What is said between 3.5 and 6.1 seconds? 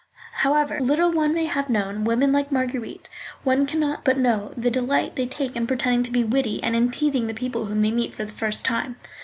can not but know the delight they take in pretending